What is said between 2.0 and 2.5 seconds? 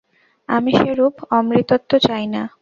চাই না।